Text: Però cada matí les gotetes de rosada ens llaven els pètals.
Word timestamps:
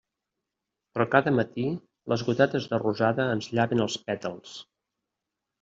Però 0.95 1.05
cada 1.15 1.33
matí 1.41 1.67
les 2.13 2.25
gotetes 2.29 2.67
de 2.73 2.81
rosada 2.87 3.29
ens 3.37 3.53
llaven 3.59 3.85
els 3.87 4.03
pètals. 4.09 4.57